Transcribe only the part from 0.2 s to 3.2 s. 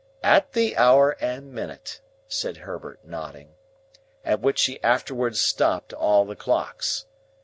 "At the hour and minute," said Herbert,